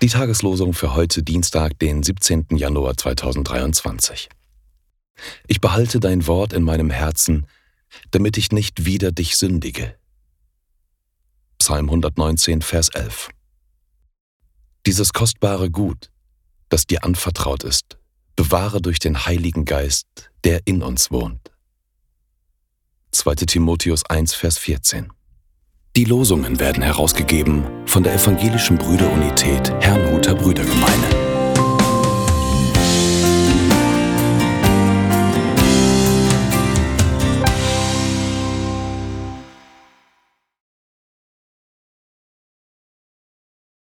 Die 0.00 0.06
Tageslosung 0.06 0.72
für 0.72 0.94
heute 0.94 1.24
Dienstag, 1.24 1.76
den 1.80 2.04
17. 2.04 2.46
Januar 2.50 2.96
2023. 2.96 4.28
Ich 5.48 5.60
behalte 5.60 5.98
dein 5.98 6.28
Wort 6.28 6.52
in 6.52 6.62
meinem 6.62 6.90
Herzen, 6.90 7.48
damit 8.12 8.36
ich 8.36 8.52
nicht 8.52 8.84
wieder 8.84 9.10
dich 9.10 9.38
sündige. 9.38 9.96
Psalm 11.58 11.86
119, 11.86 12.62
Vers 12.62 12.88
11. 12.90 13.30
Dieses 14.86 15.12
kostbare 15.12 15.68
Gut, 15.68 16.12
das 16.68 16.86
dir 16.86 17.02
anvertraut 17.02 17.64
ist, 17.64 17.98
bewahre 18.36 18.80
durch 18.80 19.00
den 19.00 19.26
Heiligen 19.26 19.64
Geist, 19.64 20.30
der 20.44 20.60
in 20.64 20.84
uns 20.84 21.10
wohnt. 21.10 21.50
2. 23.10 23.34
Timotheus 23.46 24.04
1, 24.04 24.32
Vers 24.34 24.58
14. 24.58 25.12
Die 25.96 26.04
Losungen 26.04 26.60
werden 26.60 26.84
herausgegeben 26.84 27.75
von 27.86 28.02
der 28.02 28.14
Evangelischen 28.14 28.76
Brüderunität 28.76 29.72
Herrnhuter 29.80 30.34
Brüdergemeine. 30.34 31.15